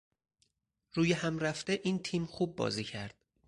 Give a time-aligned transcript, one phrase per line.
[0.93, 3.15] رویهم رفته این تیم خوب بازی کرد